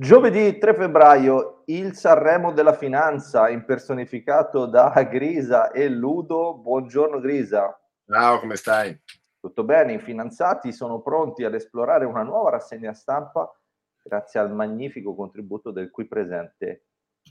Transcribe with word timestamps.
Giovedì 0.00 0.58
3 0.58 0.74
febbraio 0.74 1.64
il 1.66 1.92
Sanremo 1.96 2.52
della 2.52 2.72
finanza 2.72 3.48
impersonificato 3.48 4.66
da 4.66 4.92
Grisa 5.10 5.72
e 5.72 5.88
Ludo. 5.88 6.54
Buongiorno 6.54 7.18
Grisa. 7.18 7.76
Ciao, 8.06 8.38
come 8.38 8.54
stai? 8.54 8.96
Tutto 9.40 9.64
bene, 9.64 9.94
i 9.94 9.98
finanziati 9.98 10.70
sono 10.70 11.00
pronti 11.00 11.42
ad 11.42 11.54
esplorare 11.54 12.04
una 12.04 12.22
nuova 12.22 12.50
rassegna 12.50 12.92
stampa 12.92 13.52
grazie 14.00 14.38
al 14.38 14.54
magnifico 14.54 15.16
contributo 15.16 15.72
del 15.72 15.90
qui 15.90 16.06
presente 16.06 16.84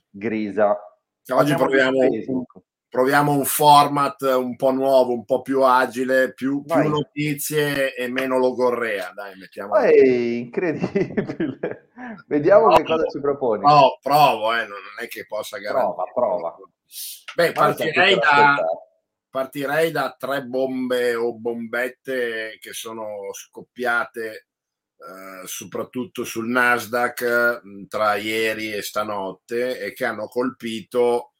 Grisa. 0.10 0.78
Oggi 1.30 1.56
proviamo 1.56 2.00
un, 2.00 2.44
proviamo 2.90 3.32
un, 3.32 3.46
format 3.46 4.24
un 4.24 4.58
po' 4.58 4.72
nuovo, 4.72 5.14
un 5.14 5.24
po' 5.24 5.42
più 5.42 5.62
agile, 5.62 6.34
più, 6.34 6.66
più 6.66 6.90
notizie 6.90 7.96
e 7.96 8.10
meno 8.10 8.38
logorrea. 8.38 9.14
Dai, 9.16 9.38
mettiamo. 9.38 9.74
È 9.76 9.96
incredibile. 9.98 11.77
Vediamo 12.28 12.68
provo, 12.68 12.76
che 12.76 12.84
cosa 12.84 13.08
ci 13.08 13.20
proponi. 13.22 13.64
No, 13.64 13.98
provo, 14.02 14.54
eh, 14.54 14.68
non 14.68 14.80
è 15.00 15.08
che 15.08 15.26
possa 15.26 15.58
garantire. 15.58 16.12
Prova, 16.14 16.54
prova. 16.54 16.58
Beh, 17.36 17.52
partirei 17.54 18.16
da, 18.16 18.66
partirei 19.30 19.92
da 19.92 20.16
tre 20.18 20.44
bombe 20.44 21.16
o 21.16 21.34
bombette 21.34 22.58
che 22.60 22.74
sono 22.74 23.32
scoppiate 23.32 24.48
eh, 24.98 25.48
soprattutto 25.48 26.26
sul 26.26 26.50
Nasdaq 26.50 27.62
tra 27.88 28.16
ieri 28.16 28.74
e 28.74 28.82
stanotte 28.82 29.80
e 29.80 29.94
che 29.94 30.06
hanno 30.06 30.28
colpito 30.28 31.34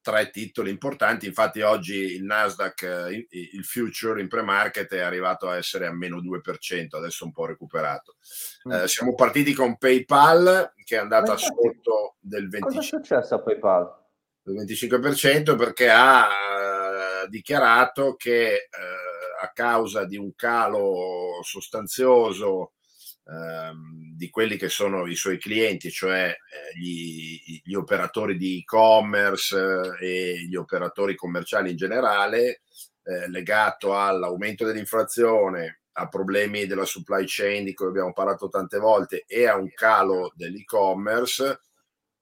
tre 0.00 0.30
titoli 0.30 0.70
importanti. 0.70 1.26
Infatti, 1.26 1.60
oggi 1.60 1.94
il 1.94 2.24
Nasdaq, 2.24 2.82
eh, 2.82 3.26
il 3.30 3.64
future 3.64 4.20
in 4.20 4.28
pre-market, 4.28 4.92
è 4.94 5.00
arrivato 5.00 5.48
a 5.48 5.56
essere 5.56 5.86
a 5.86 5.92
meno 5.92 6.20
2%, 6.20 6.96
adesso 6.96 7.24
un 7.24 7.32
po' 7.32 7.46
recuperato. 7.46 8.16
Mm. 8.68 8.72
Eh, 8.72 8.88
siamo 8.88 9.14
partiti 9.14 9.52
con 9.52 9.76
PayPal, 9.76 10.72
che 10.84 10.96
è 10.96 10.98
andata 10.98 11.32
infatti, 11.32 11.54
sotto 11.54 12.16
del 12.20 12.48
25%. 12.48 12.58
Cosa 12.60 12.78
è 12.78 12.82
successo 12.82 13.34
a 13.34 13.42
PayPal? 13.42 13.98
Del 14.42 14.64
25% 14.64 15.56
perché 15.56 15.90
ha 15.90 16.26
uh, 17.24 17.28
dichiarato 17.28 18.16
che 18.16 18.68
uh, 18.70 19.44
a 19.44 19.50
causa 19.52 20.04
di 20.04 20.16
un 20.16 20.34
calo 20.34 21.40
sostanzioso 21.42 22.72
Ehm, 23.30 24.16
di 24.16 24.28
quelli 24.28 24.56
che 24.56 24.68
sono 24.68 25.06
i 25.06 25.14
suoi 25.14 25.38
clienti, 25.38 25.90
cioè 25.90 26.28
eh, 26.28 26.78
gli, 26.78 27.60
gli, 27.64 27.74
operatori 27.74 28.36
di 28.36 28.58
e-commerce 28.58 29.96
eh, 30.00 30.34
e 30.34 30.46
gli 30.46 30.56
operatori 30.56 31.14
commerciali 31.14 31.70
in 31.70 31.76
generale, 31.76 32.62
eh, 33.04 33.28
legato 33.30 33.96
all'aumento 33.96 34.66
dell'inflazione, 34.66 35.82
a 35.92 36.08
problemi 36.08 36.66
della 36.66 36.84
supply 36.84 37.24
chain 37.26 37.64
di 37.64 37.72
cui 37.72 37.86
abbiamo 37.86 38.12
parlato 38.12 38.48
tante 38.48 38.78
volte 38.78 39.24
e 39.26 39.46
a 39.46 39.56
un 39.56 39.72
calo 39.72 40.32
dell'e-commerce, 40.34 41.60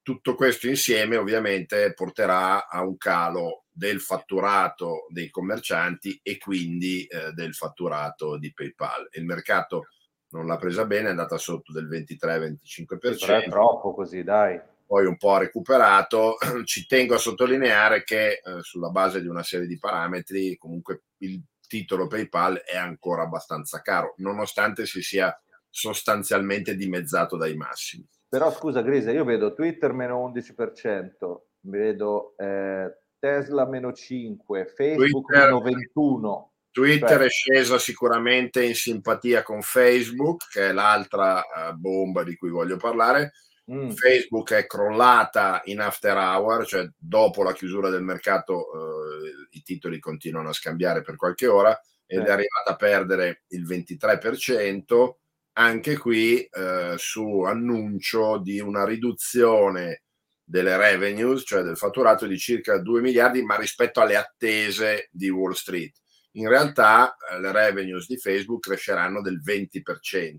tutto 0.01 0.35
questo 0.35 0.67
insieme 0.67 1.17
ovviamente 1.17 1.93
porterà 1.93 2.67
a 2.67 2.81
un 2.83 2.97
calo 2.97 3.65
del 3.71 3.99
fatturato 3.99 5.07
dei 5.09 5.29
commercianti 5.29 6.19
e 6.21 6.37
quindi 6.37 7.05
eh, 7.05 7.31
del 7.33 7.53
fatturato 7.55 8.37
di 8.37 8.53
PayPal. 8.53 9.07
Il 9.11 9.25
mercato 9.25 9.87
non 10.31 10.45
l'ha 10.45 10.57
presa 10.57 10.85
bene, 10.85 11.07
è 11.07 11.11
andata 11.11 11.37
sotto 11.37 11.71
del 11.71 11.87
23-25%. 11.87 12.97
Però 12.97 13.37
è 13.37 13.49
troppo 13.49 13.93
così, 13.93 14.23
dai. 14.23 14.59
Poi 14.85 15.05
un 15.05 15.17
po' 15.17 15.33
ha 15.33 15.39
recuperato. 15.39 16.37
Ci 16.65 16.85
tengo 16.85 17.15
a 17.15 17.19
sottolineare 17.19 18.03
che 18.03 18.41
eh, 18.43 18.61
sulla 18.61 18.89
base 18.89 19.21
di 19.21 19.27
una 19.27 19.43
serie 19.43 19.67
di 19.67 19.77
parametri, 19.77 20.57
comunque 20.57 21.03
il 21.17 21.41
titolo 21.67 22.07
PayPal 22.07 22.63
è 22.63 22.75
ancora 22.75 23.23
abbastanza 23.23 23.81
caro, 23.81 24.15
nonostante 24.17 24.85
si 24.85 25.01
sia 25.01 25.39
sostanzialmente 25.69 26.75
dimezzato 26.75 27.37
dai 27.37 27.55
massimi. 27.55 28.07
Però 28.27 28.51
scusa 28.51 28.81
Grise, 28.81 29.11
io 29.11 29.23
vedo 29.23 29.53
Twitter 29.53 29.93
meno 29.93 30.31
11%, 30.31 31.39
vedo 31.61 32.35
eh, 32.37 32.97
Tesla 33.19 33.67
meno 33.67 33.93
5, 33.93 34.65
Facebook 34.65 35.27
Twitter, 35.27 35.45
meno 35.45 35.61
21. 35.61 36.48
Twitter 36.71 37.17
Beh. 37.17 37.25
è 37.25 37.29
scesa 37.29 37.79
sicuramente 37.79 38.63
in 38.63 38.75
simpatia 38.75 39.43
con 39.43 39.61
Facebook, 39.61 40.49
che 40.49 40.69
è 40.69 40.71
l'altra 40.71 41.39
uh, 41.39 41.73
bomba 41.75 42.23
di 42.23 42.35
cui 42.35 42.49
voglio 42.49 42.77
parlare. 42.77 43.33
Mm. 43.71 43.89
Facebook 43.91 44.53
è 44.53 44.65
crollata 44.65 45.61
in 45.65 45.79
after 45.79 46.15
hour, 46.17 46.65
cioè 46.65 46.89
dopo 46.97 47.43
la 47.43 47.53
chiusura 47.53 47.89
del 47.89 48.01
mercato 48.01 48.69
uh, 48.71 49.55
i 49.55 49.61
titoli 49.61 49.99
continuano 49.99 50.49
a 50.49 50.53
scambiare 50.53 51.01
per 51.01 51.15
qualche 51.15 51.45
ora 51.45 51.79
ed 52.05 52.21
eh. 52.21 52.25
è 52.25 52.31
arrivata 52.31 52.71
a 52.71 52.75
perdere 52.75 53.43
il 53.49 53.67
23%, 53.67 55.11
anche 55.53 55.97
qui 55.97 56.47
uh, 56.51 56.97
su 56.97 57.41
annuncio 57.41 58.39
di 58.39 58.59
una 58.59 58.85
riduzione 58.85 60.03
delle 60.43 60.77
revenues, 60.77 61.43
cioè 61.45 61.61
del 61.61 61.77
fatturato 61.77 62.25
di 62.25 62.39
circa 62.39 62.79
2 62.79 63.01
miliardi, 63.01 63.43
ma 63.43 63.55
rispetto 63.55 64.01
alle 64.01 64.15
attese 64.15 65.09
di 65.11 65.29
Wall 65.29 65.51
Street 65.51 65.95
in 66.33 66.47
realtà 66.47 67.15
eh, 67.15 67.39
le 67.39 67.51
revenues 67.51 68.07
di 68.07 68.17
Facebook 68.17 68.61
cresceranno 68.61 69.21
del 69.21 69.41
20% 69.43 70.37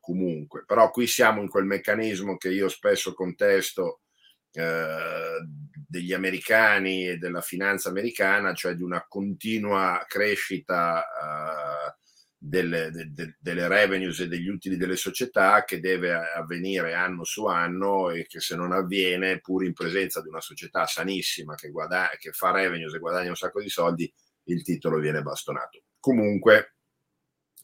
comunque, 0.00 0.64
però 0.66 0.90
qui 0.90 1.06
siamo 1.06 1.42
in 1.42 1.48
quel 1.48 1.64
meccanismo 1.64 2.36
che 2.36 2.50
io 2.50 2.68
spesso 2.68 3.14
contesto 3.14 4.00
eh, 4.52 5.38
degli 5.86 6.12
americani 6.12 7.08
e 7.08 7.18
della 7.18 7.40
finanza 7.40 7.88
americana, 7.88 8.52
cioè 8.52 8.74
di 8.74 8.82
una 8.82 9.06
continua 9.08 10.04
crescita 10.06 11.02
eh, 11.02 11.94
delle, 12.36 12.90
de, 12.90 13.12
de, 13.12 13.36
delle, 13.38 13.68
revenues 13.68 14.18
e 14.20 14.28
degli 14.28 14.48
utili 14.48 14.76
delle 14.76 14.96
società 14.96 15.64
che 15.64 15.78
deve 15.78 16.12
avvenire 16.12 16.94
anno 16.94 17.22
su 17.22 17.46
anno 17.46 18.10
e 18.10 18.26
che 18.26 18.40
se 18.40 18.56
non 18.56 18.72
avviene, 18.72 19.40
pur 19.40 19.64
in 19.64 19.72
presenza 19.72 20.20
di 20.20 20.28
una 20.28 20.40
società 20.40 20.84
sanissima 20.86 21.54
che, 21.54 21.70
guadagna, 21.70 22.10
che 22.18 22.32
fa 22.32 22.50
revenues 22.50 22.94
e 22.94 22.98
guadagna 22.98 23.28
un 23.30 23.36
sacco 23.36 23.62
di 23.62 23.68
soldi, 23.68 24.12
il 24.44 24.62
titolo 24.62 24.98
viene 24.98 25.22
bastonato. 25.22 25.82
Comunque, 25.98 26.76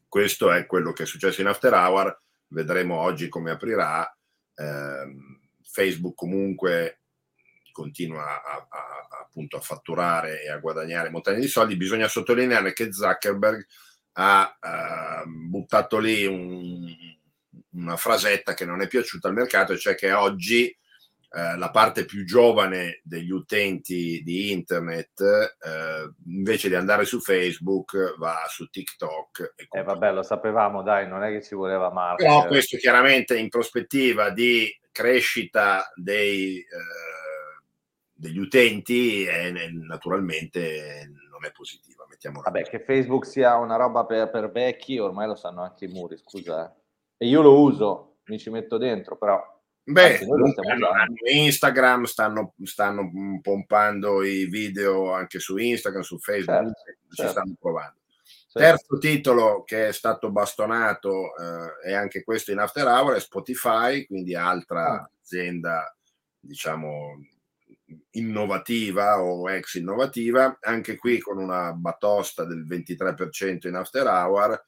questo 0.08 0.50
è 0.52 0.66
quello 0.66 0.92
che 0.92 1.02
è 1.02 1.06
successo 1.06 1.40
in 1.40 1.48
After 1.48 1.72
Hour, 1.72 2.22
vedremo 2.48 2.98
oggi 2.98 3.28
come 3.28 3.50
aprirà. 3.50 4.10
Eh, 4.54 5.16
Facebook 5.62 6.14
comunque 6.14 7.02
continua 7.72 8.42
a, 8.42 8.66
a, 8.68 9.08
appunto 9.22 9.56
a 9.56 9.60
fatturare 9.60 10.42
e 10.42 10.50
a 10.50 10.58
guadagnare 10.58 11.10
montagne 11.10 11.40
di 11.40 11.48
soldi. 11.48 11.76
Bisogna 11.76 12.08
sottolineare 12.08 12.72
che 12.72 12.92
Zuckerberg 12.92 13.64
ha 14.12 14.58
eh, 14.60 15.26
buttato 15.26 15.98
lì 15.98 16.26
un, 16.26 16.92
una 17.72 17.96
frasetta 17.96 18.54
che 18.54 18.64
non 18.64 18.80
è 18.80 18.88
piaciuta 18.88 19.28
al 19.28 19.34
mercato, 19.34 19.76
cioè 19.76 19.94
che 19.94 20.12
oggi 20.12 20.76
eh, 21.30 21.58
la 21.58 21.70
parte 21.70 22.06
più 22.06 22.24
giovane 22.24 23.00
degli 23.04 23.30
utenti 23.30 24.22
di 24.22 24.50
internet 24.50 25.20
eh, 25.20 26.10
invece 26.26 26.68
di 26.68 26.74
andare 26.74 27.04
su 27.04 27.20
Facebook 27.20 28.16
va 28.16 28.44
su 28.48 28.66
TikTok. 28.68 29.54
E 29.56 29.68
eh 29.70 29.82
vabbè, 29.82 30.12
lo 30.12 30.22
sapevamo, 30.22 30.82
dai, 30.82 31.06
non 31.06 31.22
è 31.22 31.30
che 31.30 31.42
ci 31.42 31.54
voleva 31.54 31.90
male. 31.90 32.16
Però 32.16 32.46
questo 32.46 32.78
chiaramente 32.78 33.36
in 33.36 33.50
prospettiva 33.50 34.30
di 34.30 34.74
crescita 34.90 35.92
dei, 35.94 36.56
eh, 36.60 37.62
degli 38.10 38.38
utenti 38.38 39.24
è, 39.24 39.50
naturalmente 39.70 41.10
non 41.30 41.44
è 41.44 41.52
positiva. 41.52 42.06
Vabbè, 42.20 42.64
che 42.64 42.80
Facebook 42.80 43.26
sia 43.26 43.54
una 43.56 43.76
roba 43.76 44.04
per, 44.04 44.28
per, 44.30 44.50
vecchi, 44.50 44.98
ormai 44.98 45.28
lo 45.28 45.36
sanno 45.36 45.62
anche 45.62 45.84
i 45.84 45.88
muri, 45.88 46.16
scusa. 46.16 46.68
Eh. 46.68 47.24
E 47.24 47.28
io 47.28 47.42
lo 47.42 47.60
uso, 47.60 48.16
mi 48.24 48.38
ci 48.38 48.50
metto 48.50 48.76
dentro, 48.76 49.16
però 49.16 49.40
Beh, 49.90 50.18
hanno 50.18 51.16
Instagram, 51.30 52.04
stanno, 52.04 52.54
stanno, 52.62 53.10
pompando 53.40 54.22
i 54.22 54.44
video 54.44 55.12
anche 55.12 55.38
su 55.38 55.56
Instagram, 55.56 56.02
su 56.02 56.18
Facebook, 56.18 56.76
certo, 56.76 57.00
ci 57.08 57.14
certo. 57.14 57.32
stanno 57.32 57.56
provando. 57.58 57.96
Certo. 58.22 58.58
Terzo 58.58 58.98
titolo 58.98 59.62
che 59.64 59.88
è 59.88 59.92
stato 59.92 60.30
bastonato 60.30 61.34
eh, 61.36 61.90
e 61.90 61.94
anche 61.94 62.22
questo 62.22 62.52
in 62.52 62.58
after 62.58 62.86
hour 62.86 63.14
è 63.14 63.20
Spotify, 63.20 64.04
quindi 64.04 64.34
altra 64.34 64.84
ah. 64.84 65.10
azienda 65.22 65.96
diciamo 66.38 67.24
innovativa 68.12 69.22
o 69.22 69.50
ex 69.50 69.74
innovativa, 69.76 70.58
anche 70.60 70.96
qui 70.96 71.18
con 71.18 71.38
una 71.38 71.72
batosta 71.72 72.44
del 72.44 72.66
23% 72.66 73.68
in 73.68 73.74
after 73.74 74.06
hour 74.06 74.62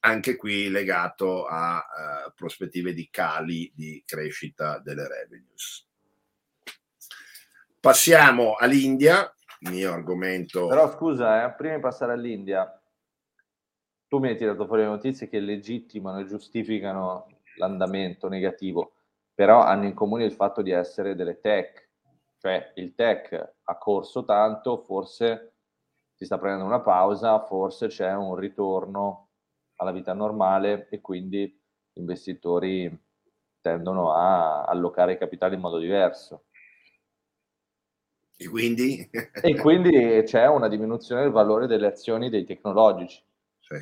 anche 0.00 0.36
qui 0.36 0.68
legato 0.68 1.46
a 1.46 1.76
uh, 1.78 2.32
prospettive 2.34 2.92
di 2.92 3.08
cali 3.10 3.70
di 3.74 4.02
crescita 4.06 4.78
delle 4.78 5.06
revenues. 5.06 5.86
Passiamo 7.78 8.56
all'India, 8.56 9.32
mio 9.60 9.92
argomento. 9.92 10.66
Però 10.66 10.90
scusa, 10.90 11.44
eh, 11.44 11.54
prima 11.54 11.74
di 11.76 11.80
passare 11.80 12.12
all'India, 12.12 12.80
tu 14.06 14.18
mi 14.18 14.28
hai 14.28 14.36
tirato 14.36 14.66
fuori 14.66 14.82
le 14.82 14.88
notizie 14.88 15.28
che 15.28 15.38
legittimano 15.38 16.20
e 16.20 16.26
giustificano 16.26 17.26
l'andamento 17.56 18.28
negativo, 18.28 18.94
però 19.34 19.62
hanno 19.62 19.84
in 19.84 19.94
comune 19.94 20.24
il 20.24 20.32
fatto 20.32 20.62
di 20.62 20.70
essere 20.70 21.14
delle 21.14 21.40
tech, 21.40 21.88
cioè 22.38 22.72
il 22.76 22.94
tech 22.94 23.54
ha 23.62 23.78
corso 23.78 24.24
tanto, 24.24 24.82
forse 24.82 25.54
si 26.14 26.24
sta 26.24 26.38
prendendo 26.38 26.66
una 26.66 26.80
pausa, 26.80 27.44
forse 27.44 27.86
c'è 27.86 28.12
un 28.14 28.34
ritorno 28.34 29.29
alla 29.80 29.92
vita 29.92 30.12
normale 30.12 30.88
e 30.90 31.00
quindi 31.00 31.58
investitori 31.94 32.96
tendono 33.60 34.12
a 34.12 34.64
allocare 34.64 35.14
i 35.14 35.18
capitali 35.18 35.54
in 35.54 35.60
modo 35.60 35.78
diverso. 35.78 36.44
E 38.36 38.48
quindi? 38.48 39.08
e 39.42 39.56
quindi 39.56 40.22
c'è 40.24 40.46
una 40.46 40.68
diminuzione 40.68 41.22
del 41.22 41.30
valore 41.30 41.66
delle 41.66 41.86
azioni 41.86 42.30
dei 42.30 42.44
tecnologici. 42.44 43.22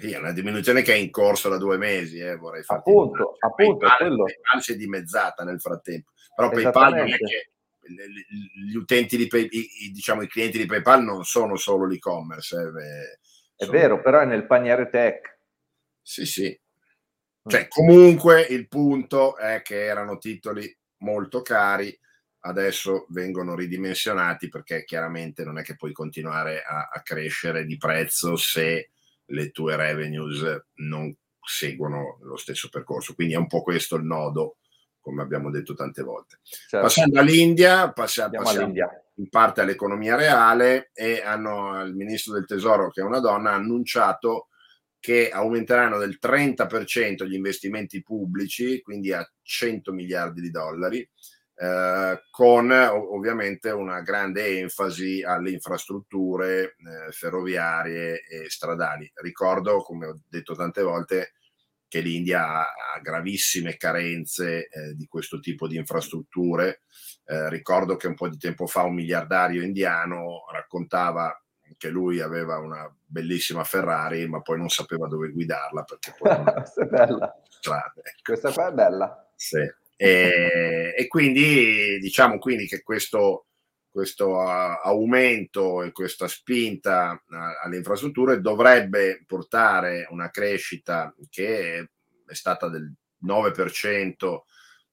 Sì, 0.00 0.12
è 0.12 0.18
una 0.18 0.32
diminuzione 0.32 0.82
che 0.82 0.92
è 0.92 0.96
in 0.96 1.10
corso 1.10 1.48
da 1.48 1.56
due 1.56 1.78
mesi, 1.78 2.18
eh, 2.18 2.36
vorrei 2.36 2.62
fare. 2.62 2.80
Appunto, 2.80 3.36
cioè, 3.38 3.50
appunto. 3.50 3.86
PayPal, 3.86 3.96
quello. 3.96 4.24
PayPal 4.24 4.62
si 4.62 4.72
è 4.72 4.76
dimezzata 4.76 5.44
nel 5.44 5.60
frattempo. 5.60 6.10
Però 6.34 6.50
PayPal 6.50 6.94
non 6.94 7.08
è 7.08 7.16
che 7.16 7.52
gli 8.68 8.74
utenti 8.74 9.16
di 9.16 9.26
PayPal, 9.26 9.48
diciamo 9.92 10.22
i 10.22 10.28
clienti 10.28 10.58
di 10.58 10.66
PayPal 10.66 11.02
non 11.02 11.24
sono 11.24 11.56
solo 11.56 11.86
l'e-commerce. 11.86 12.56
Eh, 12.56 13.64
è 13.64 13.66
vero, 13.66 14.02
però 14.02 14.20
è 14.20 14.26
nel 14.26 14.46
paniere 14.46 14.90
tech. 14.90 15.37
Sì, 16.08 16.24
sì. 16.24 16.48
Mm. 16.48 17.50
Cioè, 17.50 17.68
comunque 17.68 18.40
il 18.40 18.66
punto 18.66 19.36
è 19.36 19.60
che 19.60 19.84
erano 19.84 20.16
titoli 20.16 20.74
molto 21.00 21.42
cari 21.42 21.96
adesso 22.40 23.04
vengono 23.10 23.54
ridimensionati 23.54 24.48
perché 24.48 24.84
chiaramente 24.84 25.44
non 25.44 25.58
è 25.58 25.62
che 25.62 25.76
puoi 25.76 25.92
continuare 25.92 26.62
a, 26.62 26.88
a 26.90 27.02
crescere 27.02 27.66
di 27.66 27.76
prezzo 27.76 28.36
se 28.36 28.90
le 29.26 29.50
tue 29.50 29.76
revenues 29.76 30.68
non 30.76 31.14
seguono 31.42 32.20
lo 32.22 32.36
stesso 32.36 32.70
percorso. 32.70 33.12
Quindi 33.14 33.34
è 33.34 33.38
un 33.38 33.46
po' 33.46 33.60
questo 33.60 33.96
il 33.96 34.04
nodo, 34.04 34.56
come 35.00 35.20
abbiamo 35.20 35.50
detto 35.50 35.74
tante 35.74 36.02
volte. 36.02 36.38
Certo. 36.42 36.86
Passando 36.86 37.20
all'India, 37.20 37.92
passi- 37.92 38.22
passiamo 38.22 38.48
all'India. 38.48 38.88
in 39.16 39.28
parte 39.28 39.60
all'economia 39.60 40.16
reale 40.16 40.90
e 40.94 41.20
hanno 41.20 41.82
il 41.82 41.94
ministro 41.94 42.32
del 42.32 42.46
tesoro, 42.46 42.90
che 42.90 43.02
è 43.02 43.04
una 43.04 43.20
donna, 43.20 43.50
ha 43.50 43.56
annunciato 43.56 44.48
che 45.00 45.30
aumenteranno 45.30 45.98
del 45.98 46.18
30% 46.20 47.26
gli 47.26 47.34
investimenti 47.34 48.02
pubblici, 48.02 48.80
quindi 48.82 49.12
a 49.12 49.28
100 49.42 49.92
miliardi 49.92 50.40
di 50.40 50.50
dollari, 50.50 51.08
eh, 51.60 52.22
con 52.30 52.70
ovviamente 52.70 53.70
una 53.70 54.00
grande 54.00 54.58
enfasi 54.58 55.22
alle 55.22 55.50
infrastrutture 55.50 56.62
eh, 56.76 57.10
ferroviarie 57.10 58.22
e 58.24 58.48
stradali. 58.48 59.10
Ricordo, 59.14 59.82
come 59.82 60.06
ho 60.06 60.20
detto 60.28 60.54
tante 60.54 60.82
volte, 60.82 61.32
che 61.88 62.00
l'India 62.00 62.60
ha, 62.60 63.00
gravissime 63.00 63.76
carenze 63.76 64.68
eh, 64.68 64.94
di 64.94 65.06
questo 65.06 65.40
tipo 65.40 65.66
di 65.66 65.76
infrastrutture. 65.76 66.82
Eh, 67.24 67.48
ricordo 67.48 67.96
che 67.96 68.06
un 68.06 68.14
po' 68.14 68.28
di 68.28 68.36
tempo 68.36 68.66
fa 68.66 68.82
un 68.82 68.94
miliardario 68.94 69.62
indiano 69.62 70.44
raccontava 70.52 71.34
che 71.76 71.88
lui 71.88 72.20
aveva 72.20 72.58
una 72.58 72.92
bellissima 73.04 73.64
Ferrari, 73.64 74.26
ma 74.28 74.40
poi 74.40 74.58
non 74.58 74.68
sapeva 74.68 75.06
dove 75.08 75.30
guidarla 75.30 75.84
perché 75.84 76.14
poi 76.18 76.30
Questa 76.54 76.82
è 76.82 76.86
bella. 76.86 77.42
Strade. 77.48 78.02
Questa 78.22 78.52
qua 78.52 78.68
è 78.68 78.72
bella. 78.72 79.30
Sì. 79.34 79.70
E, 79.96 80.94
e 80.96 81.06
quindi 81.08 81.98
diciamo 81.98 82.38
quindi 82.38 82.66
che 82.66 82.82
questo, 82.82 83.46
questo 83.90 84.40
aumento 84.40 85.82
e 85.82 85.90
questa 85.92 86.28
spinta 86.28 87.22
alle 87.62 87.76
infrastrutture 87.76 88.40
dovrebbe 88.40 89.24
portare 89.26 90.06
una 90.10 90.30
crescita 90.30 91.12
che 91.28 91.90
è 92.26 92.34
stata 92.34 92.68
del 92.68 92.92
9% 93.24 94.38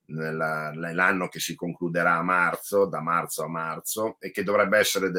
nella, 0.07 0.71
nell'anno 0.71 1.27
che 1.27 1.39
si 1.39 1.55
concluderà 1.55 2.15
a 2.15 2.23
marzo, 2.23 2.85
da 2.85 3.01
marzo 3.01 3.43
a 3.43 3.47
marzo, 3.47 4.17
e 4.19 4.31
che 4.31 4.43
dovrebbe 4.43 4.77
essere 4.77 5.11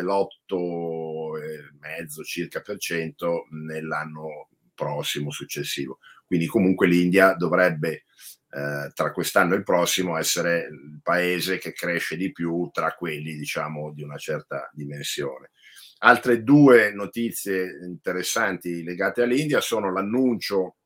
dell'8,5 1.57 2.25
circa 2.25 2.61
per 2.61 2.79
cento 2.79 3.47
nell'anno 3.51 4.49
prossimo 4.75 5.31
successivo. 5.31 5.99
Quindi 6.27 6.47
comunque 6.47 6.87
l'India 6.87 7.35
dovrebbe 7.35 8.05
eh, 8.51 8.91
tra 8.95 9.13
quest'anno 9.13 9.55
e 9.55 9.59
il 9.59 9.63
prossimo 9.65 10.17
essere 10.17 10.69
il 10.71 11.01
paese 11.03 11.59
che 11.59 11.73
cresce 11.73 12.17
di 12.17 12.33
più 12.33 12.71
tra 12.73 12.95
quelli 12.95 13.37
diciamo 13.37 13.93
di 13.93 14.03
una 14.03 14.17
certa 14.17 14.71
dimensione. 14.73 15.51
Altre 15.99 16.43
due 16.43 16.93
notizie 16.93 17.79
interessanti 17.83 18.83
legate 18.83 19.23
all'India 19.23 19.61
sono 19.61 19.91
l'annuncio 19.91 20.77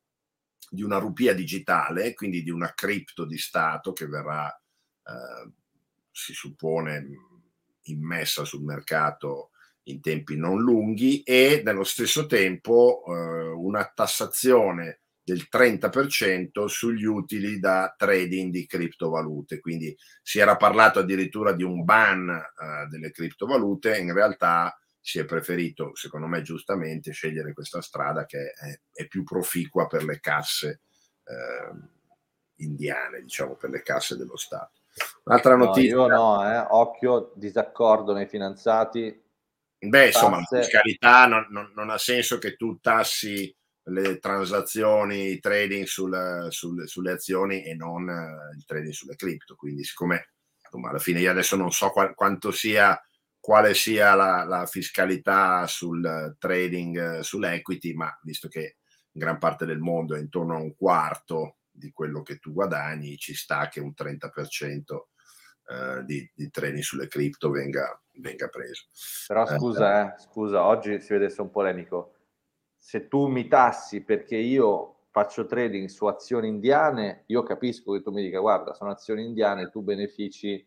di 0.71 0.83
una 0.83 0.99
rupia 0.99 1.35
digitale, 1.35 2.15
quindi 2.15 2.43
di 2.43 2.51
una 2.51 2.73
cripto 2.75 3.25
di 3.25 3.37
Stato 3.37 3.93
che 3.93 4.07
verrà, 4.07 4.49
eh, 4.49 5.51
si 6.13 6.33
suppone, 6.33 7.07
immessa 7.85 8.45
sul 8.45 8.63
mercato 8.63 9.50
in 9.85 10.01
tempi 10.01 10.37
non 10.37 10.61
lunghi 10.61 11.23
e 11.23 11.63
nello 11.65 11.85
stesso 11.85 12.27
tempo 12.27 13.03
eh, 13.07 13.49
una 13.49 13.91
tassazione 13.95 15.01
del 15.23 15.49
30% 15.51 16.65
sugli 16.67 17.05
utili 17.05 17.61
da 17.61 17.95
trading 17.97 18.51
di 18.51 18.67
criptovalute. 18.67 19.61
Quindi 19.61 19.97
si 20.23 20.41
era 20.41 20.57
parlato 20.57 20.99
addirittura 20.99 21.53
di 21.53 21.63
un 21.63 21.85
ban 21.85 22.29
uh, 22.29 22.89
delle 22.89 23.13
criptovalute, 23.13 23.97
in 23.99 24.13
realtà 24.13 24.77
si 25.01 25.19
è 25.19 25.25
preferito, 25.25 25.95
secondo 25.95 26.27
me 26.27 26.43
giustamente, 26.43 27.13
scegliere 27.13 27.53
questa 27.53 27.81
strada 27.81 28.27
che 28.27 28.51
è, 28.51 28.81
è 28.93 29.07
più 29.07 29.23
proficua 29.23 29.87
per 29.87 30.05
le 30.05 30.21
casse 30.21 30.81
eh, 31.25 32.65
indiane, 32.65 33.23
diciamo 33.23 33.55
per 33.55 33.71
le 33.71 33.83
casse 33.83 34.17
dello 34.17 34.37
Stato. 34.37 34.81
Un'altra 35.25 35.57
notizia. 35.57 35.97
No, 35.97 36.07
io 36.07 36.09
no, 36.09 36.51
eh. 36.51 36.67
occhio, 36.71 37.33
disaccordo 37.35 38.13
nei 38.13 38.27
finanziati. 38.27 39.29
Beh, 39.83 40.09
insomma, 40.09 40.39
la 40.39 40.61
fiscalità 40.61 41.27
non, 41.27 41.47
non, 41.49 41.73
non 41.75 41.89
ha 41.89 41.97
senso 41.97 42.37
che 42.37 42.55
tu 42.55 42.79
tassi 42.81 43.55
le 43.85 44.19
transazioni, 44.19 45.29
il 45.29 45.41
trading 45.41 45.87
sul, 45.87 46.47
sul, 46.51 46.87
sulle 46.87 47.13
azioni 47.13 47.65
e 47.65 47.75
non 47.75 48.07
uh, 48.07 48.55
il 48.55 48.65
trading 48.67 48.93
sulle 48.93 49.17
cripto. 49.17 49.57
Quindi, 49.57 49.85
siccome 49.85 50.33
insomma, 50.63 50.91
alla 50.91 50.99
fine 50.99 51.21
io 51.21 51.31
adesso 51.31 51.57
non 51.57 51.73
so 51.73 51.91
qu- 51.91 52.15
quanto 52.15 52.51
sia, 52.51 53.01
quale 53.39 53.73
sia 53.73 54.15
la, 54.15 54.45
la 54.45 54.67
fiscalità 54.67 55.67
sul 55.67 56.37
trading 56.39 57.19
uh, 57.19 57.23
sull'equity, 57.23 57.95
ma 57.95 58.17
visto 58.23 58.49
che 58.49 58.77
in 59.13 59.21
gran 59.21 59.39
parte 59.39 59.65
del 59.65 59.79
mondo 59.79 60.15
è 60.15 60.21
intorno 60.21 60.57
a 60.57 60.61
un 60.61 60.77
quarto 60.77 61.57
di 61.71 61.91
quello 61.91 62.23
che 62.23 62.37
tu 62.37 62.53
guadagni, 62.53 63.17
ci 63.17 63.35
sta 63.35 63.69
che 63.69 63.81
un 63.81 63.95
30% 63.97 65.10
uh, 65.71 66.03
di, 66.05 66.29
di 66.35 66.51
trading 66.51 66.83
sulle 66.83 67.09
cripto 67.09 67.51
venga, 67.51 68.01
venga 68.17 68.49
preso. 68.49 68.87
Però 69.27 69.47
scusa, 69.47 70.15
eh, 70.15 70.19
scusa, 70.19 70.67
oggi 70.67 71.01
si 71.01 71.13
vede 71.13 71.33
un 71.39 71.51
polemico. 71.51 72.15
Se 72.77 73.09
tu 73.09 73.27
mi 73.27 73.47
tassi 73.47 74.03
perché 74.03 74.37
io 74.37 75.05
faccio 75.11 75.47
trading 75.47 75.89
su 75.89 76.07
azioni 76.07 76.49
indiane, 76.49 77.25
io 77.27 77.43
capisco 77.43 77.93
che 77.93 78.03
tu 78.03 78.11
mi 78.11 78.23
dica 78.23 78.39
guarda, 78.39 78.75
sono 78.75 78.91
azioni 78.91 79.25
indiane, 79.25 79.71
tu 79.71 79.83
benefici 79.83 80.67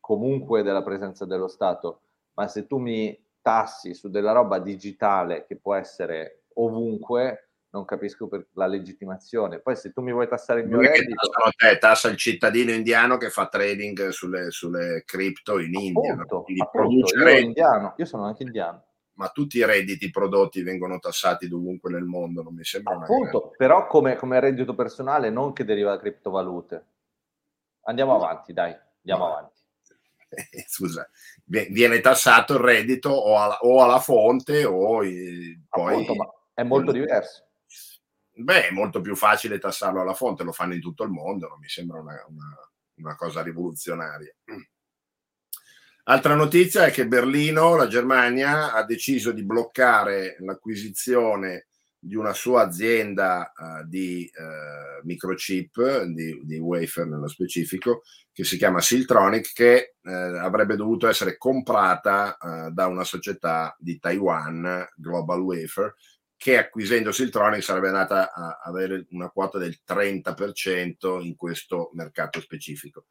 comunque 0.00 0.62
della 0.62 0.82
presenza 0.82 1.24
dello 1.24 1.48
Stato, 1.48 2.02
ma 2.34 2.48
se 2.48 2.66
tu 2.66 2.78
mi 2.78 3.16
tassi 3.40 3.94
su 3.94 4.10
della 4.10 4.32
roba 4.32 4.58
digitale 4.58 5.46
che 5.46 5.56
può 5.56 5.74
essere 5.74 6.42
ovunque, 6.54 7.49
non 7.72 7.84
capisco 7.84 8.26
per 8.26 8.48
la 8.54 8.66
legittimazione. 8.66 9.60
Poi 9.60 9.76
se 9.76 9.92
tu 9.92 10.02
mi 10.02 10.12
vuoi 10.12 10.28
tassare 10.28 10.60
il 10.60 10.68
mio 10.68 10.80
reddito... 10.80 11.14
Tassano 11.14 11.50
te, 11.56 11.78
tassa 11.78 12.08
il 12.08 12.16
cittadino 12.16 12.72
indiano 12.72 13.16
che 13.16 13.30
fa 13.30 13.48
trading 13.48 14.08
sulle, 14.08 14.50
sulle 14.50 15.02
cripto 15.04 15.58
in 15.58 15.74
India. 15.74 16.12
Appunto, 16.14 16.44
appunto, 16.58 17.16
io, 17.16 17.38
indiano, 17.38 17.94
io 17.96 18.04
sono 18.04 18.24
anche 18.24 18.42
indiano 18.42 18.84
ma 19.20 19.28
tutti 19.28 19.58
i 19.58 19.66
redditi 19.66 20.08
prodotti 20.08 20.62
vengono 20.62 20.98
tassati 20.98 21.46
dovunque 21.46 21.90
nel 21.90 22.04
mondo, 22.04 22.42
non 22.42 22.54
mi 22.54 22.64
sembra 22.64 22.94
Appunto, 22.94 23.52
però 23.54 23.86
come, 23.86 24.16
come, 24.16 24.40
reddito 24.40 24.74
personale 24.74 25.28
non 25.28 25.52
che 25.52 25.66
deriva 25.66 25.90
da 25.90 25.98
criptovalute. 25.98 26.84
Andiamo 27.82 28.14
avanti, 28.14 28.54
dai, 28.54 28.74
andiamo 29.00 29.26
no. 29.26 29.30
avanti. 29.30 29.60
Scusa, 30.66 31.06
viene 31.44 32.00
tassato 32.00 32.54
il 32.54 32.60
reddito 32.60 33.10
o 33.10 33.38
alla, 33.38 33.58
o 33.60 33.82
alla 33.82 33.98
fonte 33.98 34.64
o 34.64 34.78
poi... 34.78 35.66
Appunto, 35.68 36.14
ma 36.14 36.24
è 36.54 36.62
molto 36.62 36.90
diverso. 36.90 37.49
Beh, 38.42 38.68
è 38.68 38.70
molto 38.70 39.00
più 39.00 39.14
facile 39.14 39.58
tassarlo 39.58 40.00
alla 40.00 40.14
fonte, 40.14 40.44
lo 40.44 40.52
fanno 40.52 40.74
in 40.74 40.80
tutto 40.80 41.04
il 41.04 41.10
mondo, 41.10 41.48
non 41.48 41.58
mi 41.58 41.68
sembra 41.68 42.00
una, 42.00 42.24
una, 42.28 42.70
una 42.96 43.16
cosa 43.16 43.42
rivoluzionaria. 43.42 44.34
Altra 46.04 46.34
notizia 46.34 46.86
è 46.86 46.90
che 46.90 47.06
Berlino, 47.06 47.76
la 47.76 47.86
Germania, 47.86 48.72
ha 48.72 48.84
deciso 48.84 49.32
di 49.32 49.44
bloccare 49.44 50.36
l'acquisizione 50.40 51.66
di 52.02 52.16
una 52.16 52.32
sua 52.32 52.62
azienda 52.62 53.52
uh, 53.54 53.86
di 53.86 54.28
uh, 54.34 55.06
microchip, 55.06 56.04
di, 56.04 56.40
di, 56.42 56.58
wafer 56.58 57.06
nello 57.06 57.28
specifico, 57.28 58.02
che 58.32 58.42
si 58.42 58.56
chiama 58.56 58.80
Siltronic, 58.80 59.52
che 59.52 59.96
uh, 60.00 60.08
avrebbe 60.08 60.76
dovuto 60.76 61.06
essere 61.06 61.36
comprata 61.36 62.36
da 62.72 62.86
una 62.86 63.04
società 63.04 63.76
di 63.78 63.98
Taiwan, 63.98 64.88
Global 64.96 65.40
Wafer, 65.40 65.94
che 66.40 66.56
acquisendo 66.56 67.12
Siltronic 67.12 67.62
sarebbe 67.62 67.88
andata 67.88 68.32
a 68.32 68.60
avere 68.64 69.04
una 69.10 69.28
quota 69.28 69.58
del 69.58 69.80
30% 69.86 71.22
in 71.22 71.36
questo 71.36 71.90
mercato 71.92 72.40
specifico. 72.40 73.04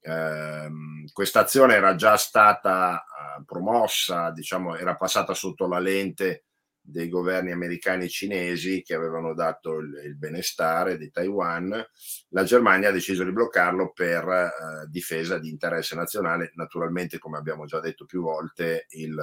Eh, 0.00 0.70
questa 1.12 1.40
azione 1.40 1.74
era 1.74 1.94
già 1.94 2.16
stata 2.16 3.04
eh, 3.04 3.44
promossa, 3.44 4.30
diciamo, 4.30 4.76
era 4.76 4.96
passata 4.96 5.34
sotto 5.34 5.68
la 5.68 5.78
lente 5.78 6.44
dei 6.80 7.10
governi 7.10 7.52
americani 7.52 8.06
e 8.06 8.08
cinesi 8.08 8.80
che 8.80 8.94
avevano 8.94 9.34
dato 9.34 9.76
il, 9.76 10.00
il 10.06 10.16
benestare 10.16 10.96
di 10.96 11.10
Taiwan, 11.10 11.86
la 12.28 12.44
Germania 12.44 12.88
ha 12.88 12.92
deciso 12.92 13.24
di 13.24 13.32
bloccarlo 13.32 13.92
per 13.92 14.26
eh, 14.26 14.86
difesa 14.88 15.36
di 15.36 15.50
interesse 15.50 15.94
nazionale. 15.96 16.52
Naturalmente, 16.54 17.18
come 17.18 17.36
abbiamo 17.36 17.66
già 17.66 17.78
detto 17.78 18.06
più 18.06 18.22
volte, 18.22 18.86
il, 18.92 19.22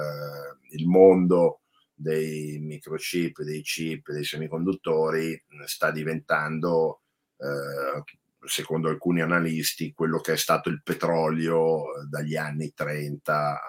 il 0.70 0.86
mondo 0.86 1.62
dei 1.98 2.58
microchip, 2.60 3.42
dei 3.42 3.62
chip, 3.62 4.12
dei 4.12 4.24
semiconduttori 4.24 5.42
sta 5.66 5.90
diventando, 5.90 7.02
eh, 7.36 8.02
secondo 8.46 8.88
alcuni 8.88 9.20
analisti, 9.20 9.92
quello 9.92 10.20
che 10.20 10.34
è 10.34 10.36
stato 10.36 10.68
il 10.68 10.82
petrolio 10.82 11.82
dagli 12.08 12.36
anni 12.36 12.72
30 12.72 13.60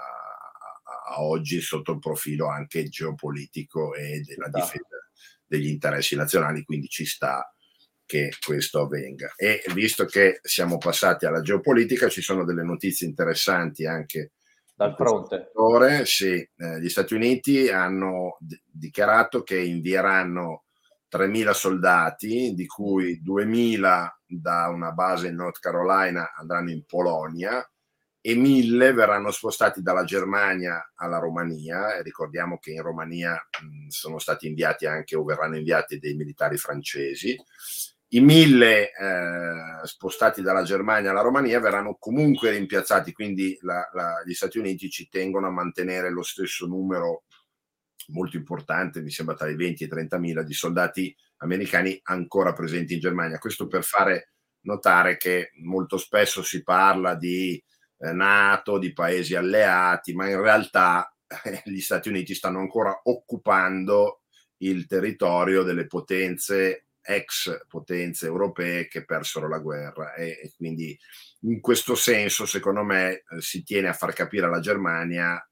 a 1.10 1.24
oggi 1.24 1.60
sotto 1.60 1.94
il 1.94 2.00
profilo 2.00 2.48
anche 2.48 2.88
geopolitico 2.88 3.96
e 3.96 4.22
della 4.22 4.50
difesa 4.50 4.86
degli 5.46 5.68
interessi 5.68 6.16
nazionali, 6.16 6.64
quindi 6.64 6.88
ci 6.88 7.06
sta 7.06 7.52
che 8.06 8.32
questo 8.46 8.82
avvenga. 8.82 9.34
E 9.36 9.64
visto 9.74 10.06
che 10.06 10.40
siamo 10.44 10.78
passati 10.78 11.26
alla 11.26 11.42
geopolitica, 11.42 12.10
ci 12.10 12.22
sono 12.22 12.46
delle 12.46 12.64
notizie 12.64 13.08
interessanti 13.08 13.88
anche 13.88 14.34
dal 14.80 14.96
fronte. 14.96 15.38
Settore. 15.38 16.06
Sì, 16.06 16.36
eh, 16.36 16.80
gli 16.80 16.88
Stati 16.88 17.14
Uniti 17.14 17.68
hanno 17.68 18.38
dichiarato 18.66 19.44
che 19.44 19.60
invieranno 19.60 20.64
3.000 21.12 21.52
soldati, 21.52 22.54
di 22.54 22.66
cui 22.66 23.22
2.000 23.22 24.08
da 24.26 24.70
una 24.70 24.92
base 24.92 25.28
in 25.28 25.36
North 25.36 25.60
Carolina 25.60 26.34
andranno 26.34 26.72
in 26.72 26.84
Polonia 26.86 27.68
e 28.22 28.36
mille 28.36 28.94
verranno 28.94 29.32
spostati 29.32 29.82
dalla 29.82 30.04
Germania 30.04 30.92
alla 30.96 31.20
Romania 31.20 31.96
e 31.96 32.04
ricordiamo 32.04 32.58
che 32.58 32.72
in 32.72 32.82
Romania 32.82 33.34
mh, 33.34 33.88
sono 33.88 34.18
stati 34.18 34.48
inviati 34.48 34.86
anche 34.86 35.16
o 35.16 35.24
verranno 35.24 35.58
inviati 35.58 36.00
dei 36.00 36.16
militari 36.16 36.58
francesi. 36.58 37.36
I 38.12 38.22
mille 38.22 38.92
eh, 38.92 39.86
spostati 39.86 40.42
dalla 40.42 40.64
Germania 40.64 41.12
alla 41.12 41.22
Romania 41.22 41.60
verranno 41.60 41.96
comunque 42.00 42.50
rimpiazzati, 42.50 43.14
quindi 43.14 43.58
la, 43.62 43.88
la, 43.94 44.24
gli 44.26 44.34
Stati 44.34 44.58
Uniti 44.58 44.90
ci 44.90 45.10
tengono 45.10 45.48
a 45.48 45.52
mantenere 45.52 46.10
lo 46.10 46.24
stesso 46.24 46.66
numero 46.66 47.26
molto 48.08 48.38
importante, 48.38 49.02
mi 49.02 49.12
sembra 49.12 49.36
tra 49.36 49.48
i 49.48 49.56
20 49.56 49.84
e 49.84 49.86
i 49.86 49.90
30 49.90 50.18
mila 50.18 50.42
di 50.42 50.54
soldati 50.54 51.16
americani 51.38 52.00
ancora 52.04 52.54
presenti 52.54 52.94
in 52.94 53.00
Germania. 53.00 53.38
Questo 53.38 53.68
per 53.68 53.84
fare 53.84 54.32
notare 54.62 55.18
che 55.18 55.52
molto 55.64 55.98
spesso 55.98 56.42
si 56.42 56.64
parla 56.64 57.16
di 57.16 57.64
eh, 58.00 58.12
NATO, 58.12 58.78
di 58.78 58.94
paesi 58.94 59.36
alleati, 59.36 60.14
ma 60.14 60.28
in 60.28 60.42
realtà 60.42 61.14
eh, 61.44 61.62
gli 61.66 61.80
Stati 61.80 62.10
Uniti 62.10 62.34
stanno 62.34 62.60
ancora 62.60 63.02
occupando 63.04 64.22
il 64.62 64.88
territorio 64.88 65.64
delle 65.64 65.86
potenze 65.86 66.88
ex 67.10 67.66
potenze 67.68 68.28
europee 68.28 68.88
che 68.88 69.04
persero 69.04 69.48
la 69.48 69.58
guerra 69.58 70.14
e, 70.14 70.40
e 70.44 70.54
quindi 70.56 70.98
in 71.42 71.60
questo 71.60 71.96
senso 71.96 72.46
secondo 72.46 72.84
me 72.84 73.12
eh, 73.12 73.24
si 73.40 73.64
tiene 73.64 73.88
a 73.88 73.94
far 73.94 74.14
capire 74.14 74.46
alla 74.46 74.60
Germania 74.60 75.44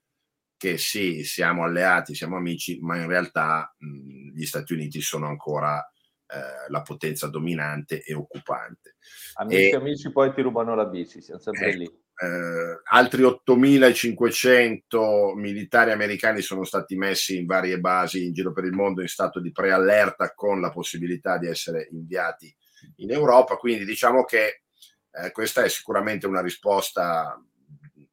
che 0.56 0.78
sì, 0.78 1.24
siamo 1.24 1.64
alleati, 1.64 2.16
siamo 2.16 2.36
amici, 2.36 2.80
ma 2.82 2.98
in 2.98 3.08
realtà 3.08 3.76
mh, 3.78 4.32
gli 4.34 4.46
Stati 4.46 4.74
Uniti 4.74 5.02
sono 5.02 5.28
ancora 5.28 5.80
eh, 6.26 6.70
la 6.70 6.82
potenza 6.82 7.28
dominante 7.28 8.04
e 8.04 8.16
occupante. 8.16 8.96
Amici 9.36 9.70
e 9.70 9.76
amici 9.76 10.12
poi 10.12 10.34
ti 10.34 10.42
rubano 10.42 10.74
la 10.74 10.86
bici, 10.86 11.22
siamo 11.22 11.40
sempre 11.40 11.70
ecco, 11.70 11.78
lì 11.78 12.06
eh, 12.20 12.82
altri 12.84 13.22
8.500 13.22 15.36
militari 15.36 15.92
americani 15.92 16.42
sono 16.42 16.64
stati 16.64 16.96
messi 16.96 17.38
in 17.38 17.46
varie 17.46 17.80
basi 17.80 18.26
in 18.26 18.34
giro 18.34 18.52
per 18.52 18.64
il 18.64 18.74
mondo 18.74 19.02
in 19.02 19.08
stato 19.08 19.40
di 19.40 19.52
preallerta 19.52 20.34
con 20.34 20.60
la 20.60 20.72
possibilità 20.72 21.38
di 21.38 21.46
essere 21.48 21.88
inviati 21.92 22.52
in 22.98 23.12
Europa. 23.12 23.58
Quindi 23.58 23.86
diciamo 23.86 24.24
che 24.24 24.64
eh, 25.12 25.32
questa 25.32 25.64
è 25.64 25.70
sicuramente 25.70 26.26
una 26.26 26.42
risposta 26.42 27.40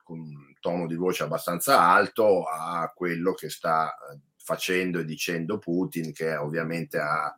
con 0.02 0.18
un 0.18 0.52
tono 0.61 0.87
di 0.87 0.96
voce 0.96 1.23
abbastanza 1.23 1.80
alto 1.80 2.44
a 2.44 2.92
quello 2.94 3.32
che 3.32 3.49
sta 3.49 3.88
eh, 3.88 4.20
facendo 4.37 4.99
e 4.99 5.06
dicendo 5.06 5.56
Putin, 5.58 6.12
che 6.12 6.37
ovviamente 6.37 6.99
ha 6.99 7.34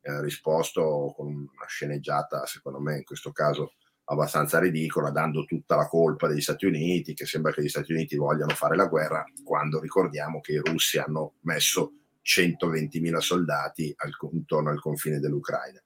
eh, 0.00 0.22
risposto 0.22 1.12
con 1.14 1.26
una 1.26 1.66
sceneggiata, 1.66 2.46
secondo 2.46 2.80
me 2.80 2.96
in 2.96 3.04
questo 3.04 3.32
caso 3.32 3.74
abbastanza 4.06 4.58
ridicola, 4.58 5.10
dando 5.10 5.44
tutta 5.44 5.76
la 5.76 5.86
colpa 5.86 6.28
degli 6.28 6.40
Stati 6.40 6.66
Uniti, 6.66 7.14
che 7.14 7.26
sembra 7.26 7.52
che 7.52 7.62
gli 7.62 7.68
Stati 7.68 7.92
Uniti 7.92 8.16
vogliano 8.16 8.54
fare 8.54 8.76
la 8.76 8.86
guerra, 8.86 9.24
quando 9.44 9.80
ricordiamo 9.80 10.40
che 10.40 10.52
i 10.52 10.62
russi 10.64 10.98
hanno 10.98 11.34
messo 11.42 11.92
120.000 12.24 13.16
soldati 13.18 13.94
al, 13.96 14.10
intorno 14.32 14.70
al 14.70 14.80
confine 14.80 15.18
dell'Ucraina. 15.18 15.80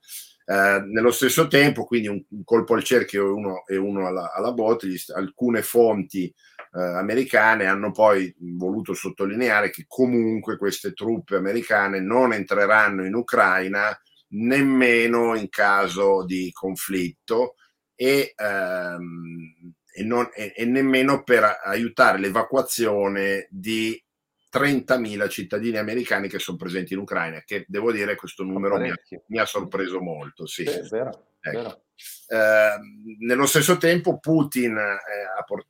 Eh, 0.45 0.83
nello 0.87 1.11
stesso 1.11 1.47
tempo, 1.47 1.85
quindi 1.85 2.07
un, 2.07 2.23
un, 2.29 2.43
colpo 2.43 2.73
al 2.73 2.83
cerchio 2.83 3.27
e 3.27 3.29
uno, 3.29 3.65
e 3.65 3.77
uno 3.77 4.07
alla, 4.07 4.33
alla 4.33 4.51
botte, 4.51 4.87
gli, 4.87 4.97
alcune 5.13 5.61
fonti 5.61 6.25
eh, 6.25 6.81
americane 6.81 7.65
hanno 7.65 7.91
poi 7.91 8.33
voluto 8.39 8.93
sottolineare 8.93 9.69
che 9.69 9.85
comunque 9.87 10.57
queste 10.57 10.93
truppe 10.93 11.35
americane 11.35 11.99
non 11.99 12.33
entreranno 12.33 13.05
in 13.05 13.13
Ucraina 13.13 13.97
nemmeno 14.33 15.35
in 15.35 15.49
caso 15.49 16.23
di 16.25 16.51
conflitto, 16.51 17.55
e, 18.01 18.33
ehm, 18.35 19.73
e, 19.93 20.03
non, 20.03 20.27
e, 20.33 20.53
e 20.55 20.65
nemmeno 20.65 21.21
per 21.21 21.59
aiutare 21.63 22.17
l'evacuazione 22.17 23.45
di 23.51 24.03
30.000 24.51 25.29
cittadini 25.29 25.77
americani 25.77 26.27
che 26.27 26.39
sono 26.39 26.57
presenti 26.57 26.93
in 26.93 26.99
Ucraina, 26.99 27.43
che 27.45 27.63
devo 27.67 27.91
dire 27.91 28.15
questo 28.15 28.41
numero 28.43 28.79
mi 28.79 28.89
ha, 28.89 28.95
mi 29.27 29.37
ha, 29.37 29.45
sorpreso 29.45 30.01
molto. 30.01 30.47
Sì. 30.47 30.65
sì 30.65 30.81
vero, 30.89 31.35
ecco. 31.39 31.83
Eh, 32.27 32.77
nello 33.19 33.45
stesso 33.45 33.77
tempo 33.77 34.17
Putin 34.17 34.75
eh, 34.75 35.37
ha, 35.37 35.43
port- 35.43 35.67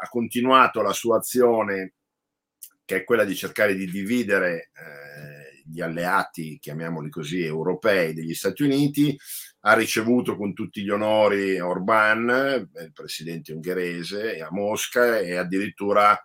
ha, 0.00 0.08
continuato 0.08 0.80
la 0.80 0.92
sua 0.92 1.16
azione, 1.16 1.94
che 2.84 2.98
è 2.98 3.04
quella 3.04 3.24
di 3.24 3.34
cercare 3.34 3.74
di 3.74 3.90
dividere 3.90 4.70
eh, 4.74 5.62
gli 5.66 5.80
alleati, 5.80 6.58
chiamiamoli 6.60 7.10
così, 7.10 7.42
europei 7.42 8.14
degli 8.14 8.34
Stati 8.34 8.62
Uniti, 8.62 9.18
ha 9.66 9.72
ricevuto 9.72 10.36
con 10.36 10.52
tutti 10.52 10.82
gli 10.82 10.90
onori 10.90 11.58
Orban, 11.58 12.68
il 12.74 12.92
presidente 12.92 13.52
ungherese, 13.52 14.40
a 14.40 14.48
Mosca 14.50 15.18
e 15.18 15.36
addirittura 15.36 16.18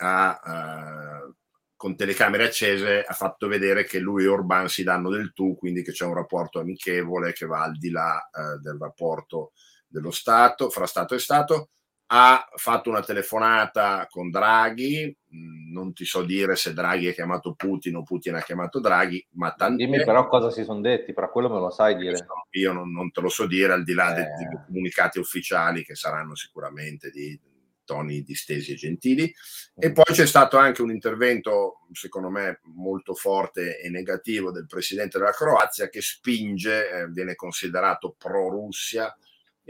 ha, 0.00 0.40
uh, 0.44 1.34
con 1.74 1.96
telecamere 1.96 2.44
accese 2.44 3.02
ha 3.02 3.12
fatto 3.14 3.48
vedere 3.48 3.84
che 3.84 3.98
lui 3.98 4.24
e 4.24 4.28
Orban 4.28 4.68
si 4.68 4.84
danno 4.84 5.10
del 5.10 5.32
tu, 5.32 5.56
quindi 5.56 5.82
che 5.82 5.90
c'è 5.90 6.04
un 6.04 6.14
rapporto 6.14 6.60
amichevole 6.60 7.32
che 7.32 7.46
va 7.46 7.62
al 7.62 7.76
di 7.76 7.90
là 7.90 8.28
uh, 8.30 8.60
del 8.60 8.76
rapporto 8.78 9.52
dello 9.88 10.12
Stato, 10.12 10.70
fra 10.70 10.86
Stato 10.86 11.14
e 11.16 11.18
Stato 11.18 11.70
ha 12.10 12.48
fatto 12.54 12.88
una 12.88 13.02
telefonata 13.02 14.06
con 14.08 14.30
Draghi, 14.30 15.14
mm, 15.34 15.72
non 15.72 15.92
ti 15.92 16.04
so 16.04 16.22
dire 16.22 16.56
se 16.56 16.72
Draghi 16.72 17.08
ha 17.08 17.12
chiamato 17.12 17.54
Putin 17.54 17.96
o 17.96 18.02
Putin 18.02 18.34
ha 18.34 18.42
chiamato 18.42 18.80
Draghi, 18.80 19.26
ma 19.32 19.52
tanti... 19.52 19.84
Dimmi 19.84 20.04
però 20.04 20.26
cosa 20.26 20.50
si 20.50 20.64
sono 20.64 20.80
detti, 20.80 21.12
però 21.12 21.30
quello 21.30 21.50
me 21.50 21.58
lo 21.58 21.70
sai 21.70 21.96
dire. 21.96 22.26
Io 22.52 22.72
non, 22.72 22.92
non 22.92 23.10
te 23.10 23.20
lo 23.20 23.28
so 23.28 23.46
dire, 23.46 23.74
al 23.74 23.84
di 23.84 23.92
là 23.92 24.12
eh. 24.12 24.14
dei, 24.14 24.24
dei, 24.24 24.58
comunicati 24.66 25.18
ufficiali 25.18 25.84
che 25.84 25.94
saranno 25.94 26.34
sicuramente 26.34 27.10
di 27.10 27.38
toni 27.84 28.22
distesi 28.22 28.72
e 28.72 28.76
gentili. 28.76 29.30
E 29.78 29.90
mm. 29.90 29.92
poi 29.92 30.04
c'è 30.06 30.26
stato 30.26 30.56
anche 30.56 30.80
un 30.80 30.90
intervento, 30.90 31.80
secondo 31.92 32.30
me, 32.30 32.60
molto 32.74 33.14
forte 33.14 33.80
e 33.80 33.90
negativo 33.90 34.50
del 34.50 34.66
presidente 34.66 35.18
della 35.18 35.32
Croazia 35.32 35.90
che 35.90 36.00
spinge, 36.00 36.90
eh, 36.90 37.08
viene 37.08 37.34
considerato 37.34 38.14
pro-Russia, 38.16 39.14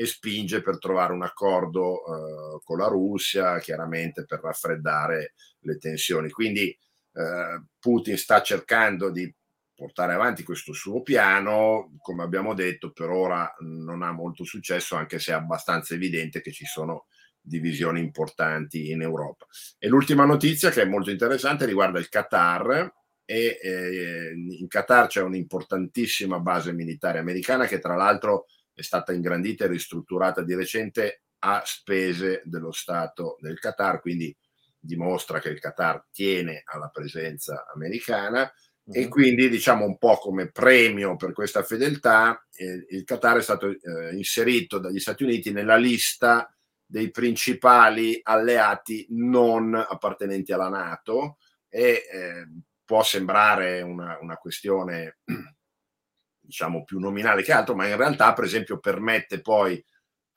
e 0.00 0.06
spinge 0.06 0.62
per 0.62 0.78
trovare 0.78 1.12
un 1.12 1.24
accordo 1.24 1.96
eh, 1.96 2.60
con 2.62 2.78
la 2.78 2.86
Russia, 2.86 3.58
chiaramente 3.58 4.24
per 4.26 4.38
raffreddare 4.40 5.34
le 5.62 5.76
tensioni. 5.76 6.30
Quindi 6.30 6.68
eh, 6.68 7.62
Putin 7.80 8.16
sta 8.16 8.40
cercando 8.40 9.10
di 9.10 9.34
portare 9.74 10.14
avanti 10.14 10.44
questo 10.44 10.72
suo 10.72 11.02
piano, 11.02 11.96
come 12.00 12.22
abbiamo 12.22 12.54
detto, 12.54 12.92
per 12.92 13.10
ora 13.10 13.52
non 13.58 14.02
ha 14.02 14.12
molto 14.12 14.44
successo, 14.44 14.94
anche 14.94 15.18
se 15.18 15.32
è 15.32 15.34
abbastanza 15.34 15.94
evidente 15.94 16.40
che 16.40 16.52
ci 16.52 16.64
sono 16.64 17.06
divisioni 17.40 17.98
importanti 17.98 18.92
in 18.92 19.02
Europa. 19.02 19.46
E 19.78 19.88
l'ultima 19.88 20.24
notizia 20.24 20.70
che 20.70 20.82
è 20.82 20.86
molto 20.86 21.10
interessante 21.10 21.66
riguarda 21.66 21.98
il 21.98 22.08
Qatar, 22.08 22.94
e 23.24 23.58
eh, 23.60 24.32
in 24.32 24.68
Qatar 24.68 25.08
c'è 25.08 25.22
un'importantissima 25.22 26.38
base 26.38 26.72
militare 26.72 27.18
americana 27.18 27.66
che 27.66 27.80
tra 27.80 27.96
l'altro 27.96 28.46
è 28.78 28.82
stata 28.82 29.12
ingrandita 29.12 29.64
e 29.64 29.68
ristrutturata 29.68 30.42
di 30.42 30.54
recente 30.54 31.22
a 31.40 31.62
spese 31.64 32.42
dello 32.44 32.70
Stato 32.70 33.36
del 33.40 33.58
Qatar, 33.58 34.00
quindi 34.00 34.34
dimostra 34.78 35.40
che 35.40 35.48
il 35.48 35.58
Qatar 35.58 36.06
tiene 36.12 36.62
alla 36.64 36.88
presenza 36.88 37.66
americana 37.74 38.42
uh-huh. 38.84 38.94
e 38.94 39.02
mhm. 39.04 39.08
quindi 39.08 39.48
diciamo 39.48 39.84
un 39.84 39.98
po' 39.98 40.16
come 40.18 40.52
premio 40.52 41.16
per 41.16 41.32
questa 41.32 41.64
fedeltà 41.64 42.40
eh, 42.52 42.86
il 42.90 43.02
Qatar 43.02 43.38
è 43.38 43.42
stato 43.42 43.68
eh, 43.68 44.14
inserito 44.14 44.78
dagli 44.78 45.00
Stati 45.00 45.24
Uniti 45.24 45.50
nella 45.50 45.76
lista 45.76 46.48
dei 46.86 47.10
principali 47.10 48.20
alleati 48.22 49.06
non 49.10 49.74
appartenenti 49.74 50.52
alla 50.52 50.68
Nato 50.68 51.38
e 51.68 52.06
eh, 52.10 52.46
può 52.84 53.02
sembrare 53.02 53.82
una, 53.82 54.18
una 54.20 54.36
questione 54.36 55.18
diciamo 56.48 56.82
più 56.82 56.98
nominale 56.98 57.42
che 57.42 57.52
altro, 57.52 57.74
ma 57.74 57.86
in 57.86 57.96
realtà 57.96 58.32
per 58.32 58.44
esempio 58.44 58.78
permette 58.78 59.42
poi 59.42 59.84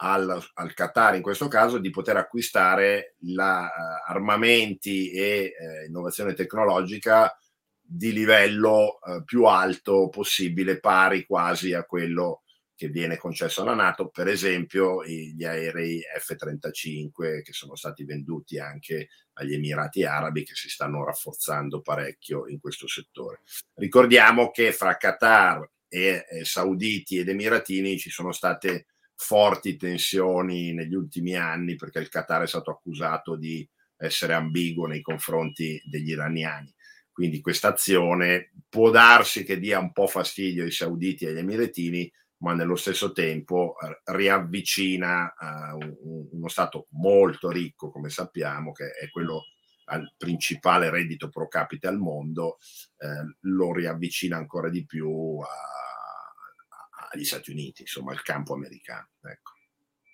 al, 0.03 0.43
al 0.55 0.73
Qatar 0.73 1.15
in 1.15 1.21
questo 1.21 1.47
caso 1.47 1.77
di 1.77 1.89
poter 1.89 2.17
acquistare 2.17 3.15
la, 3.19 3.61
uh, 3.63 4.11
armamenti 4.11 5.09
e 5.11 5.53
uh, 5.57 5.87
innovazione 5.87 6.33
tecnologica 6.33 7.33
di 7.79 8.11
livello 8.11 8.99
uh, 9.01 9.23
più 9.23 9.45
alto 9.45 10.09
possibile, 10.09 10.81
pari 10.81 11.25
quasi 11.25 11.73
a 11.73 11.85
quello 11.85 12.41
che 12.75 12.89
viene 12.89 13.15
concesso 13.15 13.61
alla 13.61 13.75
Nato, 13.75 14.09
per 14.09 14.27
esempio 14.27 15.05
gli 15.05 15.45
aerei 15.45 16.01
F-35 16.17 17.43
che 17.43 17.53
sono 17.53 17.75
stati 17.75 18.03
venduti 18.03 18.57
anche 18.57 19.09
agli 19.33 19.53
Emirati 19.53 20.03
Arabi 20.03 20.43
che 20.43 20.55
si 20.55 20.67
stanno 20.67 21.05
rafforzando 21.05 21.81
parecchio 21.81 22.47
in 22.47 22.59
questo 22.59 22.87
settore. 22.87 23.41
Ricordiamo 23.75 24.49
che 24.49 24.71
fra 24.71 24.97
Qatar 24.97 25.69
e, 25.93 26.25
e 26.29 26.45
Sauditi 26.45 27.17
ed 27.17 27.27
Emiratini 27.27 27.97
ci 27.97 28.09
sono 28.09 28.31
state 28.31 28.85
forti 29.13 29.75
tensioni 29.75 30.73
negli 30.73 30.95
ultimi 30.95 31.35
anni 31.35 31.75
perché 31.75 31.99
il 31.99 32.07
Qatar 32.07 32.43
è 32.43 32.47
stato 32.47 32.71
accusato 32.71 33.35
di 33.35 33.67
essere 33.97 34.33
ambiguo 34.33 34.87
nei 34.87 35.01
confronti 35.01 35.81
degli 35.85 36.11
iraniani. 36.11 36.73
Quindi 37.11 37.41
questa 37.41 37.67
azione 37.67 38.51
può 38.69 38.89
darsi 38.89 39.43
che 39.43 39.59
dia 39.59 39.79
un 39.79 39.91
po' 39.91 40.07
fastidio 40.07 40.63
ai 40.63 40.71
sauditi 40.71 41.25
e 41.25 41.29
agli 41.29 41.39
emiratini, 41.39 42.11
ma 42.37 42.53
nello 42.53 42.77
stesso 42.77 43.11
tempo 43.11 43.75
eh, 43.79 44.01
riavvicina 44.15 45.31
uh, 45.75 46.27
uno 46.31 46.47
Stato 46.47 46.87
molto 46.91 47.51
ricco, 47.51 47.91
come 47.91 48.09
sappiamo, 48.09 48.71
che 48.71 48.91
è 48.91 49.09
quello 49.09 49.43
al 49.91 50.13
principale 50.17 50.89
reddito 50.89 51.29
pro 51.29 51.47
capite 51.47 51.87
al 51.87 51.97
mondo, 51.97 52.57
eh, 52.97 53.37
lo 53.41 53.73
riavvicina 53.73 54.37
ancora 54.37 54.69
di 54.69 54.85
più 54.85 55.37
a 55.39 55.47
agli 57.11 57.25
Stati 57.25 57.51
Uniti, 57.51 57.81
insomma, 57.81 58.11
al 58.11 58.21
campo 58.21 58.53
americano. 58.53 59.09
Ecco. 59.21 59.51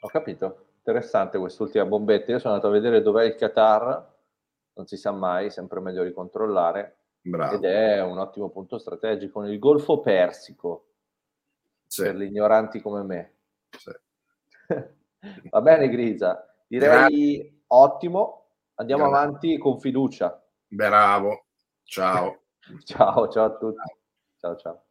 Ho 0.01 0.07
capito, 0.07 0.69
interessante 0.77 1.37
quest'ultima 1.37 1.85
bombetta. 1.85 2.31
Io 2.31 2.39
sono 2.39 2.55
andato 2.55 2.71
a 2.71 2.75
vedere 2.75 3.01
dov'è 3.01 3.23
il 3.23 3.35
Qatar, 3.35 4.15
non 4.73 4.87
si 4.87 4.97
sa 4.97 5.11
mai, 5.11 5.49
sempre 5.49 5.79
meglio 5.79 6.03
ricontrollare. 6.03 6.95
Bravo. 7.21 7.55
Ed 7.55 7.65
è 7.65 8.01
un 8.01 8.17
ottimo 8.17 8.49
punto 8.49 8.77
strategico 8.77 9.41
nel 9.41 9.59
Golfo 9.59 9.99
Persico, 9.99 10.87
sì. 11.85 12.03
per 12.03 12.15
gli 12.15 12.23
ignoranti 12.23 12.81
come 12.81 13.03
me. 13.03 13.33
Sì. 13.69 13.91
Va 15.49 15.61
bene, 15.61 15.89
Grisa. 15.89 16.47
Direi 16.67 17.35
Grazie. 17.35 17.61
ottimo. 17.67 18.46
Andiamo 18.79 19.09
Grazie. 19.09 19.25
avanti 19.25 19.57
con 19.57 19.79
fiducia. 19.79 20.43
Bravo. 20.67 21.45
Ciao. 21.83 22.43
ciao, 22.83 23.27
ciao 23.29 23.45
a 23.45 23.57
tutti. 23.57 23.95
Ciao, 24.37 24.55
ciao. 24.55 24.86